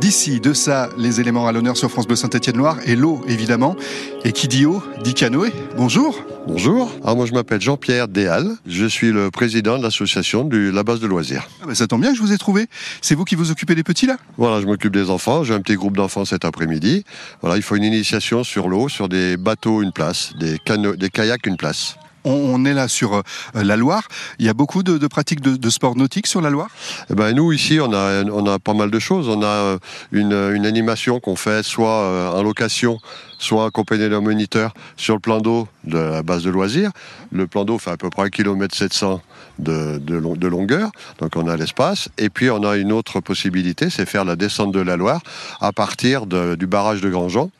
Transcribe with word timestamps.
d'ici, 0.00 0.40
de 0.40 0.52
ça, 0.52 0.88
les 0.96 1.20
éléments 1.20 1.46
à 1.46 1.52
l'honneur 1.52 1.76
sur 1.76 1.90
France 1.90 2.06
Bleu 2.06 2.16
Saint-Étienne-Loire 2.16 2.78
et 2.84 2.96
l'eau 2.96 3.22
évidemment. 3.26 3.76
Et 4.24 4.32
qui 4.32 4.48
dit 4.48 4.66
eau 4.66 4.82
dit 5.02 5.14
canoë. 5.14 5.52
Bonjour. 5.76 6.22
Bonjour. 6.46 6.90
Alors 7.02 7.16
moi 7.16 7.26
je 7.26 7.32
m'appelle 7.32 7.60
Jean-Pierre 7.60 8.08
Déal. 8.08 8.48
Je 8.66 8.86
suis 8.86 9.12
le 9.12 9.30
président 9.30 9.78
de 9.78 9.82
l'association 9.82 10.44
de 10.44 10.70
la 10.70 10.82
base 10.82 11.00
de 11.00 11.06
loisirs. 11.06 11.48
Ah 11.62 11.66
ben, 11.66 11.74
ça 11.74 11.86
tombe 11.86 12.00
bien 12.00 12.10
que 12.10 12.16
je 12.16 12.22
vous 12.22 12.32
ai 12.32 12.38
trouvé. 12.38 12.66
C'est 13.02 13.14
vous 13.14 13.24
qui 13.24 13.34
vous 13.34 13.50
occupez 13.50 13.74
des 13.74 13.84
petits 13.84 14.06
là? 14.06 14.16
Voilà, 14.36 14.60
je 14.60 14.66
m'occupe 14.66 14.92
des 14.92 15.10
enfants. 15.10 15.44
J'ai 15.44 15.54
un 15.54 15.60
petit 15.60 15.74
groupe 15.74 15.96
d'enfants 15.96 16.24
cet 16.24 16.44
après-midi. 16.44 17.04
Voilà, 17.40 17.56
il 17.56 17.62
faut 17.62 17.76
une 17.76 17.84
initiation 17.84 18.44
sur 18.44 18.68
l'eau, 18.68 18.88
sur 18.88 19.08
des 19.08 19.36
bateaux 19.36 19.82
une 19.82 19.92
place, 19.92 20.32
des, 20.38 20.58
des 20.96 21.10
kayaks 21.10 21.46
une 21.46 21.56
place 21.56 21.96
on, 22.28 22.64
est 22.64 22.74
là 22.74 22.88
sur 22.88 23.14
euh, 23.14 23.22
la 23.54 23.76
Loire. 23.76 24.08
Il 24.38 24.46
y 24.46 24.48
a 24.48 24.54
beaucoup 24.54 24.82
de, 24.82 25.06
pratiques 25.06 25.40
de, 25.40 25.70
sport 25.70 25.96
nautique 25.96 26.26
sur 26.26 26.40
la 26.40 26.50
Loire? 26.50 26.68
Eh 27.10 27.14
ben, 27.14 27.32
Nous, 27.32 27.52
ici, 27.52 27.78
on 27.80 27.92
a, 27.92 28.24
on 28.24 28.46
a 28.46 28.58
pas 28.58 28.74
mal 28.74 28.90
de 28.90 28.98
choses. 28.98 29.28
On 29.28 29.42
a 29.42 29.46
euh, 29.46 29.78
une, 30.12 30.66
animation 30.66 31.20
qu'on 31.20 31.36
fait 31.36 31.62
soit 31.62 32.02
euh, 32.02 32.30
en 32.30 32.42
location, 32.42 32.98
soit 33.38 33.66
accompagné 33.66 34.08
d'un 34.08 34.20
moniteur 34.20 34.74
sur 34.96 35.14
le 35.14 35.20
plan 35.20 35.40
d'eau 35.40 35.68
de 35.84 35.98
la 35.98 36.22
base 36.22 36.42
de 36.42 36.50
loisirs. 36.50 36.90
Le 37.32 37.46
plan 37.46 37.64
d'eau 37.64 37.78
fait 37.78 37.90
à 37.90 37.96
peu 37.96 38.10
près 38.10 38.24
1 38.24 38.30
km 38.30 38.74
700 38.74 39.22
de, 39.58 39.98
de, 39.98 40.46
longueur, 40.46 40.90
donc 41.18 41.32
on 41.36 41.48
a 41.48 41.56
l'espace. 41.56 42.08
Et 42.18 42.30
puis 42.30 42.50
on 42.50 42.62
a 42.64 42.76
une 42.76 42.92
autre 42.92 43.20
possibilité, 43.20 43.90
c'est 43.90 44.06
faire 44.06 44.24
la 44.24 44.36
descente 44.36 44.72
de 44.72 44.80
la 44.80 44.96
Loire 44.96 45.20
à 45.60 45.72
partir 45.72 46.26
du 46.26 46.66
barrage 46.66 47.00
de 47.00 47.10
Grandjean. 47.10 47.50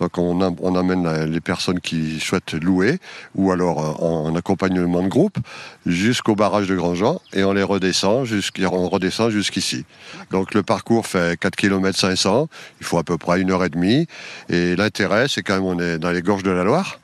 Donc 0.00 0.18
on, 0.18 0.74
amène 0.74 1.24
les 1.26 1.40
personnes 1.40 1.80
qui 1.80 2.18
souhaitent 2.18 2.54
louer 2.54 2.98
ou 3.36 3.52
alors 3.52 3.78
euh, 3.78 4.04
en, 4.04 4.34
accompagnement 4.34 5.02
de 5.02 5.08
groupe 5.08 5.38
jusqu'au 5.86 6.34
barrage 6.34 6.66
de 6.66 6.74
Grandjean 6.74 7.20
et 7.32 7.44
on 7.44 7.52
les 7.52 7.62
redescend 7.62 8.26
on 8.72 8.88
redescend 8.88 9.30
jusqu'ici. 9.30 9.84
Donc 10.30 10.54
le 10.54 10.64
parcours 10.64 11.06
fait 11.06 11.38
4 11.38 11.54
km 11.54 11.96
500, 11.96 12.48
il 12.80 12.86
faut 12.86 12.98
à 12.98 13.04
peu 13.04 13.18
près 13.18 13.40
une 13.40 13.52
heure 13.52 13.64
et 13.64 13.68
demie 13.68 14.08
et 14.48 14.74
l'intérêt 14.74 15.21
c'est 15.28 15.42
quand 15.42 15.54
même 15.54 15.64
on 15.64 15.78
est 15.78 15.98
dans 15.98 16.10
les 16.10 16.22
gorges 16.22 16.42
de 16.42 16.50
la 16.50 16.64
Loire. 16.64 17.00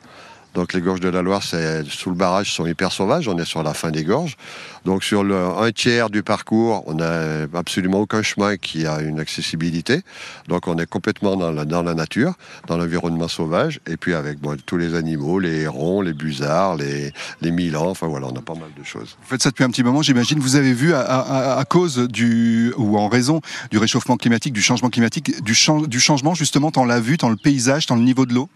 Donc 0.54 0.72
les 0.72 0.80
gorges 0.80 1.00
de 1.00 1.08
la 1.08 1.22
Loire, 1.22 1.42
sous 1.42 2.10
le 2.10 2.16
barrage, 2.16 2.52
sont 2.52 2.66
hyper 2.66 2.92
sauvages. 2.92 3.28
On 3.28 3.38
est 3.38 3.44
sur 3.44 3.62
la 3.62 3.74
fin 3.74 3.90
des 3.90 4.04
gorges. 4.04 4.36
Donc 4.84 5.04
sur 5.04 5.22
un 5.22 5.70
tiers 5.72 6.10
du 6.10 6.22
parcours, 6.22 6.82
on 6.86 6.94
n'a 6.94 7.46
absolument 7.54 8.00
aucun 8.00 8.22
chemin 8.22 8.56
qui 8.56 8.86
a 8.86 9.00
une 9.00 9.20
accessibilité. 9.20 10.02
Donc 10.48 10.66
on 10.66 10.76
est 10.78 10.86
complètement 10.86 11.36
dans 11.36 11.52
la, 11.52 11.64
dans 11.64 11.82
la 11.82 11.94
nature, 11.94 12.34
dans 12.66 12.76
l'environnement 12.76 13.28
sauvage, 13.28 13.80
et 13.86 13.96
puis 13.96 14.14
avec 14.14 14.38
tous 14.66 14.76
les 14.76 14.94
animaux, 14.94 15.38
les 15.38 15.62
hérons, 15.62 16.00
les 16.00 16.14
busards, 16.14 16.76
les, 16.76 17.12
les 17.40 17.50
milans. 17.50 17.90
Enfin 17.90 18.06
voilà, 18.06 18.28
on 18.28 18.36
a 18.36 18.42
pas 18.42 18.54
mal 18.54 18.70
de 18.76 18.84
choses. 18.84 19.16
Vous 19.20 19.28
faites 19.28 19.42
ça 19.42 19.50
depuis 19.50 19.64
un 19.64 19.70
petit 19.70 19.82
moment, 19.82 20.02
j'imagine. 20.02 20.38
Vous 20.38 20.56
avez 20.56 20.72
vu 20.72 20.94
à, 20.94 21.64
cause 21.68 21.98
du 22.08 22.72
ou 22.76 22.98
en 22.98 23.08
raison 23.08 23.40
du 23.70 23.78
réchauffement 23.78 24.16
climatique, 24.16 24.52
du 24.52 24.62
changement 24.62 24.90
climatique, 24.90 25.42
du, 25.42 25.54
du 25.86 26.00
changement 26.00 26.34
justement 26.34 26.70
dans 26.70 26.84
la 26.84 27.00
vue, 27.00 27.16
dans 27.16 27.28
le 27.28 27.36
paysage, 27.36 27.86
dans 27.86 27.96
le 27.96 28.02
niveau 28.02 28.26
de 28.26 28.34
l'eau? 28.34 28.48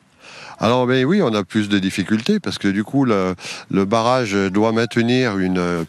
Alors 0.63 0.87
oui, 0.87 1.21
on 1.21 1.35
a 1.35 1.43
plus 1.43 1.69
de 1.69 1.81
difficultés 1.81 2.39
parce 2.39 2.57
que 2.57 2.69
du 2.69 2.85
coup 2.85 3.05
le, 3.05 3.35
barrage 3.85 4.35
doit 4.35 4.71
maintenir 4.71 5.35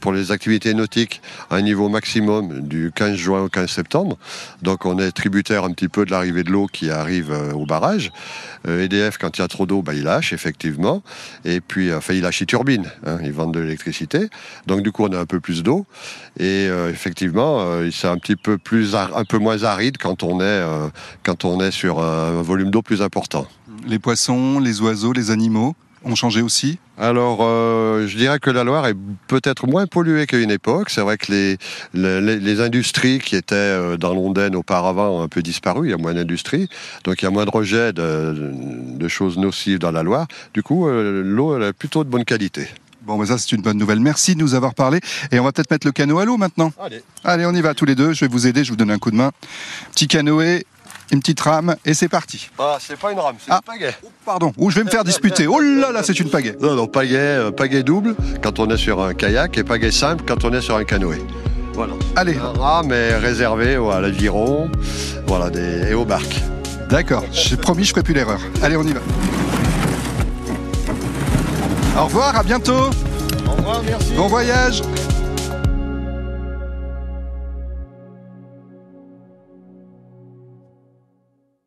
pour 0.01 0.11
les 0.11 0.31
activités 0.31 0.73
nautiques 0.73 1.21
un 1.51 1.61
niveau 1.61 1.89
maximum 1.89 2.61
du 2.61 2.91
15 2.95 3.15
juin 3.15 3.43
au 3.43 3.49
15 3.49 3.69
septembre. 3.69 4.17
Donc 4.63 4.87
on 4.87 4.97
est 4.97 5.11
tributaire 5.11 5.63
un 5.63 5.73
petit 5.73 5.89
peu 5.89 6.05
de 6.05 6.11
l'arrivée 6.11 6.41
de 6.41 6.49
l'eau 6.49 6.65
qui 6.65 6.89
arrive 6.89 7.31
euh, 7.31 7.51
au 7.51 7.67
barrage. 7.67 8.11
EDF 8.67 9.13
euh, 9.13 9.17
quand 9.21 9.37
il 9.37 9.41
y 9.41 9.43
a 9.43 9.47
trop 9.47 9.67
d'eau, 9.67 9.83
ben, 9.83 9.93
il 9.93 10.05
lâche 10.05 10.33
effectivement. 10.33 11.03
Et 11.45 11.61
puis 11.61 11.93
enfin 11.93 12.15
il 12.15 12.21
lâche 12.21 12.39
les 12.39 12.47
turbines, 12.47 12.89
hein, 13.05 13.19
ils 13.23 13.31
vendent 13.31 13.53
de 13.53 13.59
l'électricité. 13.59 14.27
Donc 14.65 14.81
du 14.81 14.91
coup 14.91 15.03
on 15.03 15.13
a 15.13 15.19
un 15.19 15.27
peu 15.27 15.39
plus 15.39 15.61
d'eau 15.61 15.85
et 16.39 16.65
euh, 16.67 16.89
effectivement 16.89 17.63
c'est 17.91 18.07
un 18.07 18.17
petit 18.17 18.35
peu 18.35 18.57
plus 18.57 18.95
un 18.95 19.23
peu 19.23 19.37
moins 19.37 19.65
aride 19.65 19.97
quand 19.99 20.23
on 20.23 20.41
est 20.41 21.71
sur 21.71 21.99
un 22.01 22.41
volume 22.41 22.71
d'eau 22.71 22.81
plus 22.81 23.03
important. 23.03 23.47
Les 23.85 23.99
poissons, 23.99 24.59
les 24.59 24.81
oiseaux, 24.81 25.13
les 25.13 25.31
animaux 25.31 25.75
ont 26.05 26.15
changé 26.15 26.41
aussi 26.41 26.79
alors, 26.97 27.39
euh, 27.41 28.05
je 28.07 28.15
dirais 28.15 28.37
que 28.39 28.51
la 28.51 28.63
Loire 28.63 28.85
est 28.85 28.95
peut-être 29.27 29.65
moins 29.65 29.87
polluée 29.87 30.27
qu'à 30.27 30.37
une 30.37 30.51
époque. 30.51 30.91
C'est 30.91 31.01
vrai 31.01 31.17
que 31.17 31.31
les, 31.31 31.57
les, 31.95 32.61
industries 32.61 33.17
qui 33.17 33.35
étaient 33.35 33.55
euh, 33.55 33.97
dans 33.97 34.13
l'Ondaine 34.13 34.55
auparavant 34.55 35.09
ont 35.09 35.23
un 35.23 35.27
peu 35.27 35.41
disparu. 35.41 35.87
Il 35.87 35.91
y 35.91 35.93
a 35.93 35.97
moins 35.97 36.13
d'industries, 36.13 36.69
donc 37.03 37.21
il 37.21 37.25
y 37.25 37.27
a 37.27 37.31
moins 37.31 37.45
de 37.45 37.49
rejets 37.49 37.93
de, 37.93 39.07
choses 39.07 39.37
nocives 39.37 39.79
dans 39.79 39.91
la 39.91 40.03
Loire. 40.03 40.27
Du 40.53 40.61
coup, 40.61 40.87
euh, 40.87 41.23
l'eau 41.25 41.59
est 41.61 41.73
plutôt 41.73 42.03
de 42.03 42.09
bonne 42.09 42.25
qualité. 42.25 42.67
Bon, 43.01 43.17
ben 43.17 43.25
ça 43.25 43.37
c'est 43.37 43.51
une 43.51 43.61
bonne 43.61 43.77
nouvelle. 43.77 43.99
Merci 43.99 44.35
de 44.35 44.39
nous 44.39 44.53
avoir 44.53 44.75
parlé. 44.75 44.99
Et 45.31 45.39
on 45.39 45.43
va 45.43 45.51
peut-être 45.51 45.71
mettre 45.71 45.87
le 45.87 45.91
canot 45.91 46.19
à 46.19 46.25
l'eau 46.25 46.37
maintenant. 46.37 46.71
Allez. 46.79 47.01
Allez, 47.23 47.45
on 47.45 47.53
y 47.53 47.61
va 47.61 47.73
tous 47.73 47.85
les 47.85 47.95
deux. 47.95 48.13
Je 48.13 48.23
vais 48.23 48.31
vous 48.31 48.47
aider, 48.47 48.63
je 48.63 48.69
vous 48.69 48.77
donne 48.77 48.91
un 48.91 48.99
coup 48.99 49.11
de 49.11 49.17
main. 49.17 49.31
Petit 49.91 50.07
canoë 50.07 50.63
une 51.11 51.19
petite 51.19 51.39
rame 51.41 51.75
et 51.85 51.93
c'est 51.93 52.09
parti. 52.09 52.49
Ah, 52.59 52.77
c'est 52.79 52.97
pas 52.97 53.11
une 53.11 53.19
rame, 53.19 53.35
c'est 53.39 53.51
ah. 53.51 53.61
une 53.65 53.73
pagaie. 53.73 53.95
pardon, 54.25 54.53
ou 54.57 54.69
je 54.69 54.77
vais 54.77 54.83
me 54.83 54.89
faire 54.89 55.03
disputer. 55.03 55.47
Oh 55.47 55.59
là 55.59 55.91
là, 55.91 56.03
c'est 56.03 56.19
une 56.19 56.29
pagaie. 56.29 56.55
Non, 56.61 56.75
non, 56.75 56.87
pagaie, 56.87 57.17
euh, 57.17 57.51
pagaie 57.51 57.83
double 57.83 58.15
quand 58.41 58.59
on 58.59 58.69
est 58.69 58.77
sur 58.77 59.01
un 59.01 59.13
kayak 59.13 59.57
et 59.57 59.63
pagaie 59.63 59.91
simple 59.91 60.23
quand 60.27 60.43
on 60.43 60.53
est 60.53 60.61
sur 60.61 60.75
un 60.75 60.83
canoë. 60.83 61.21
Voilà. 61.73 61.93
Allez. 62.15 62.37
Un 62.37 62.59
rame 62.59 62.91
est 62.91 63.15
réservé 63.15 63.75
à 63.75 63.99
l'aviron 63.99 64.69
voilà, 65.27 65.49
des, 65.49 65.89
et 65.89 65.93
aux 65.93 66.05
barques. 66.05 66.41
D'accord, 66.89 67.23
j'ai 67.31 67.57
promis, 67.57 67.83
je 67.83 67.89
ferai 67.89 68.03
plus 68.03 68.13
l'erreur. 68.13 68.39
Allez, 68.61 68.77
on 68.77 68.83
y 68.83 68.93
va. 68.93 68.99
Au 71.97 72.05
revoir, 72.05 72.37
à 72.37 72.43
bientôt. 72.43 72.89
Au 73.47 73.51
revoir, 73.51 73.81
merci. 73.83 74.13
Bon 74.15 74.27
voyage. 74.27 74.81